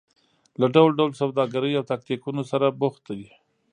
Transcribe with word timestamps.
له 0.59 0.67
ډول 0.75 0.91
ډول 0.99 1.11
سوداګریو 1.21 1.79
او 1.79 1.89
تاکتیکونو 1.91 2.41
سره 2.51 2.75
بوخت 2.79 3.03
دي. 3.19 3.27